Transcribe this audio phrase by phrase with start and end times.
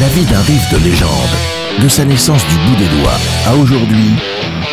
[0.00, 4.10] La vie d'un riff de légende, de sa naissance du bout des doigts à aujourd'hui,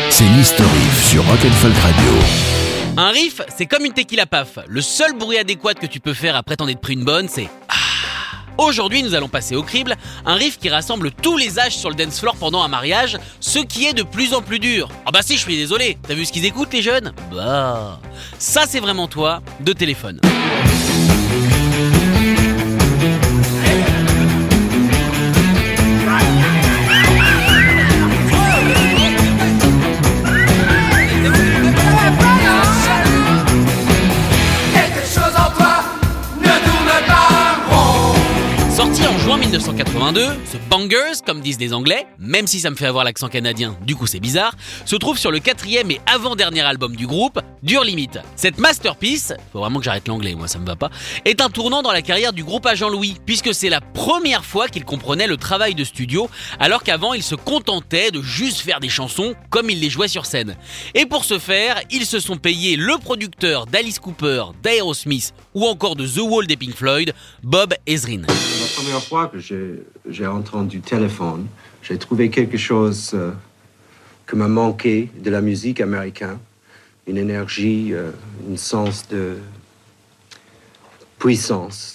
[0.09, 2.11] c'est l'History Riff sur Rock'n'Folk Radio.
[2.97, 4.59] Un riff, c'est comme une tequila paf.
[4.67, 7.47] Le seul bruit adéquat que tu peux faire après t'en être pris une bonne, c'est
[7.69, 7.75] ah.
[8.57, 11.95] Aujourd'hui, nous allons passer au crible, un riff qui rassemble tous les âges sur le
[11.95, 14.89] dance floor pendant un mariage, ce qui est de plus en plus dur.
[15.05, 17.13] Ah bah si, je suis désolé, t'as vu ce qu'ils écoutent les jeunes?
[17.31, 18.01] Bah,
[18.39, 20.19] ça c'est vraiment toi, de téléphone.
[39.63, 43.77] 1982, ce Bangers, comme disent les Anglais, même si ça me fait avoir l'accent canadien,
[43.85, 47.85] du coup c'est bizarre, se trouve sur le quatrième et avant-dernier album du groupe, Dure
[47.85, 48.19] Limite.
[48.35, 50.89] Cette masterpiece, faut vraiment que j'arrête l'anglais, moi ça me va pas,
[51.23, 54.67] est un tournant dans la carrière du groupe à Jean-Louis, puisque c'est la première fois
[54.67, 58.89] qu'il comprenait le travail de studio, alors qu'avant il se contentait de juste faire des
[58.89, 60.57] chansons comme il les jouait sur scène.
[60.93, 65.95] Et pour ce faire, ils se sont payés le producteur d'Alice Cooper, d'Aerosmith ou encore
[65.95, 67.13] de The Wall des Pink Floyd,
[67.43, 68.23] Bob Ezrin
[68.63, 69.39] la première fois que
[70.09, 71.47] j'ai entendu téléphone,
[71.81, 73.31] j'ai trouvé quelque chose euh,
[74.29, 76.37] qui m'a manqué de la musique américaine,
[77.05, 78.11] une énergie, euh,
[78.49, 79.35] un sens de,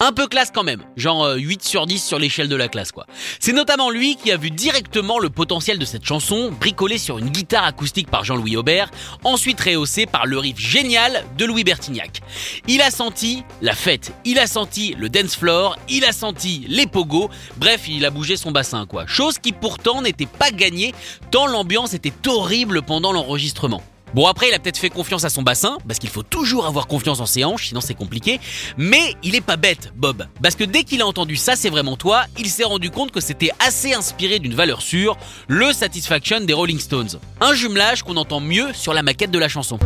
[0.00, 2.92] Un peu classe quand même, genre 8 euh, sur 10 sur l'échelle de la classe
[2.92, 3.04] quoi.
[3.40, 7.28] C'est notamment lui qui a vu directement le potentiel de cette chanson, bricolée sur une
[7.28, 8.90] guitare acoustique par Jean-Louis Aubert,
[9.24, 12.22] ensuite rehaussée par le riff génial de Louis Bertignac.
[12.68, 16.86] Il a senti la fête, il a senti le dance floor, il a senti les
[16.86, 17.28] pogos,
[17.58, 19.06] bref il a bougé son bassin quoi.
[19.06, 20.94] Chose qui pourtant n'était pas gagnée
[21.30, 23.82] tant l'ambiance était horrible pendant l'enregistrement.
[24.14, 26.86] Bon après il a peut-être fait confiance à son bassin, parce qu'il faut toujours avoir
[26.86, 28.40] confiance en ses hanches, sinon c'est compliqué,
[28.76, 31.96] mais il est pas bête Bob, parce que dès qu'il a entendu ça c'est vraiment
[31.96, 36.52] toi, il s'est rendu compte que c'était assez inspiré d'une valeur sûre, le Satisfaction des
[36.52, 37.18] Rolling Stones.
[37.40, 39.78] Un jumelage qu'on entend mieux sur la maquette de la chanson.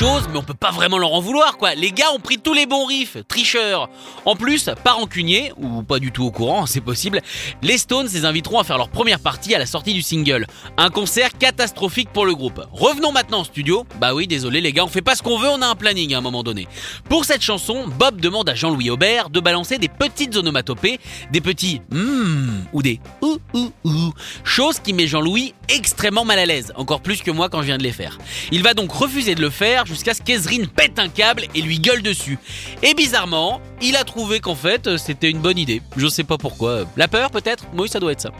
[0.00, 1.74] Mais on peut pas vraiment leur en vouloir, quoi.
[1.74, 3.90] Les gars ont pris tous les bons riffs, tricheurs.
[4.24, 7.20] En plus, pas rancunier, ou pas du tout au courant, c'est possible,
[7.60, 10.46] les Stones les inviteront à faire leur première partie à la sortie du single.
[10.78, 12.60] Un concert catastrophique pour le groupe.
[12.72, 13.84] Revenons maintenant au studio.
[14.00, 16.14] Bah oui, désolé les gars, on fait pas ce qu'on veut, on a un planning
[16.14, 16.68] à un moment donné.
[17.08, 20.98] Pour cette chanson, Bob demande à Jean-Louis Aubert de balancer des petites onomatopées,
[21.30, 24.12] des petits mmm ou des ou ou ou,
[24.44, 27.78] chose qui met Jean-Louis extrêmement mal à l'aise, encore plus que moi quand je viens
[27.78, 28.18] de les faire.
[28.50, 31.78] Il va donc refuser de le faire jusqu'à ce qu'Ezrin pète un câble et lui
[31.78, 32.38] gueule dessus.
[32.82, 35.82] Et bizarrement, il a trouvé qu'en fait, c'était une bonne idée.
[35.96, 36.84] Je sais pas pourquoi.
[36.96, 37.64] La peur peut-être?
[37.76, 38.30] Oui, ça doit être ça.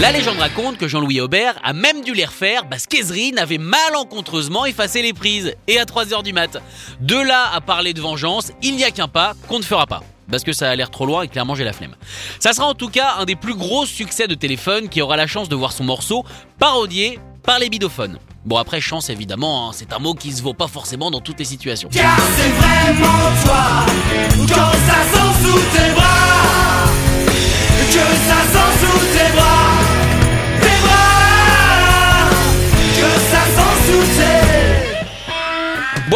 [0.00, 4.64] La légende raconte que Jean-Louis Aubert a même dû les refaire parce qu'Ezrine avait malencontreusement
[4.64, 6.56] effacé les prises et à 3h du mat.
[7.00, 10.00] De là à parler de vengeance, il n'y a qu'un pas qu'on ne fera pas
[10.30, 11.96] parce que ça a l'air trop loin et clairement j'ai la flemme.
[12.38, 15.26] Ça sera en tout cas un des plus gros succès de téléphone qui aura la
[15.26, 16.24] chance de voir son morceau
[16.58, 18.18] parodié par les bidophones.
[18.46, 21.40] Bon après chance évidemment, hein, c'est un mot qui se vaut pas forcément dans toutes
[21.40, 21.90] les situations.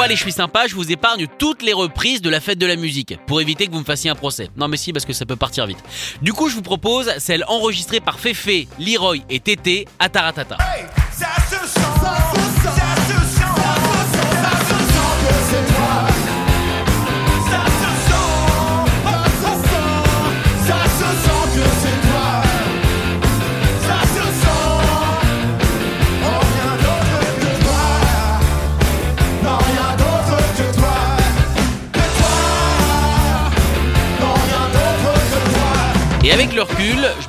[0.04, 2.76] Allez, je suis sympa, je vous épargne toutes les reprises de la fête de la
[2.76, 4.50] musique pour éviter que vous me fassiez un procès.
[4.54, 5.78] Non mais si parce que ça peut partir vite.
[6.20, 10.58] Du coup, je vous propose celle enregistrée par Fefe, Leroy et Tété à Taratata.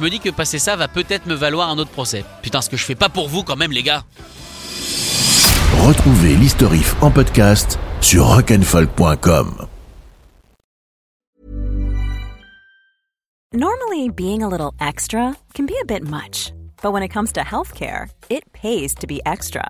[0.05, 2.23] Me dis que passer ça va peut-être me valoir un autre procès.
[2.41, 4.03] Putain, ce que je fais pas pour vous quand même, les gars.
[5.81, 9.67] Retrouvez l'historif en podcast sur rock'n'folk.com.
[13.53, 17.41] Normally, being a little extra can be a bit much, but when it comes to
[17.41, 19.69] healthcare, it pays to be extra.